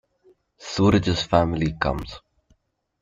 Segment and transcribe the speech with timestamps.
[0.57, 2.19] Suraj's family comes.